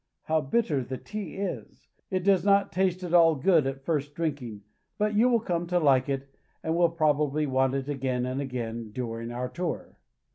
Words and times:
How 0.23 0.41
bitter 0.41 0.83
the 0.83 0.97
tea 0.97 1.35
is! 1.35 1.87
It 2.09 2.23
does 2.23 2.43
not 2.43 2.71
taste 2.71 3.03
at 3.03 3.13
all 3.13 3.35
good 3.35 3.67
at 3.67 3.85
first 3.85 4.15
drinking, 4.15 4.63
but 4.97 5.13
you 5.13 5.29
will 5.29 5.39
come 5.39 5.67
to 5.67 5.77
like 5.79 6.09
it, 6.09 6.27
and 6.63 6.75
will 6.75 6.89
probably 6.89 7.45
want 7.45 7.75
it 7.75 7.87
again 7.87 8.25
and 8.25 8.41
again 8.41 8.89
during 8.93 9.31
our 9.31 9.47
tour. 9.47 9.99